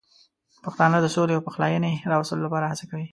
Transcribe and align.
پښتانه 0.63 0.97
د 1.01 1.07
سولې 1.15 1.33
او 1.35 1.45
پخلاینې 1.47 1.93
راوستلو 2.11 2.45
لپاره 2.45 2.65
هڅه 2.71 2.85
کوي. 2.91 3.07